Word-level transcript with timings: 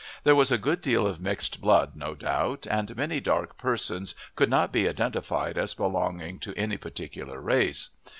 There 0.23 0.33
was 0.33 0.51
a 0.51 0.57
good 0.57 0.81
deal 0.81 1.05
of 1.05 1.21
mixed 1.21 1.61
blood, 1.61 1.91
no 1.95 2.15
doubt, 2.15 2.65
and 2.67 2.97
many 2.97 3.19
dark 3.19 3.59
persons 3.59 4.15
could 4.35 4.49
not 4.49 4.71
be 4.71 4.89
identified 4.89 5.59
as 5.59 5.75
belonging 5.75 6.39
to 6.39 6.55
any 6.57 6.77
particular 6.77 7.39
race. 7.39 7.89